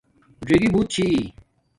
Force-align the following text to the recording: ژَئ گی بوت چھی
ژَئ 0.47 0.57
گی 0.61 0.69
بوت 0.73 0.87
چھی 0.93 1.07